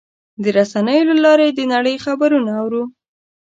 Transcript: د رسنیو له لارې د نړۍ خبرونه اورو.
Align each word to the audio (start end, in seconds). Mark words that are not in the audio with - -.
د 0.43 0.45
رسنیو 0.57 1.07
له 1.09 1.15
لارې 1.25 1.47
د 1.53 1.59
نړۍ 1.73 1.95
خبرونه 2.05 2.51
اورو. 2.61 2.83